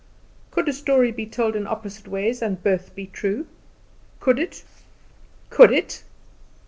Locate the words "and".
2.41-2.63